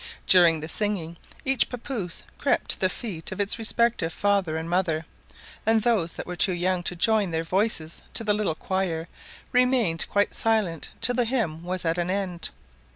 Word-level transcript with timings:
During 0.25 0.61
the 0.61 0.67
singing 0.67 1.17
each 1.45 1.69
papouse 1.69 2.23
crept 2.39 2.69
to 2.71 2.79
the 2.79 2.89
feet 2.89 3.31
of 3.31 3.39
its 3.39 3.59
respective 3.59 4.11
father 4.11 4.57
and 4.57 4.67
mother, 4.67 5.05
and 5.63 5.83
those 5.83 6.13
that 6.13 6.25
were 6.25 6.35
too 6.35 6.53
young 6.53 6.81
to 6.85 6.95
join 6.95 7.29
their 7.29 7.43
voices 7.43 8.01
to 8.15 8.23
the 8.23 8.33
little 8.33 8.55
choir, 8.55 9.07
remained 9.51 10.09
quite 10.09 10.33
silent 10.33 10.89
till 11.01 11.13
the 11.13 11.25
hymn 11.25 11.61
was 11.61 11.85
at 11.85 11.99
an 11.99 12.09
end. 12.09 12.49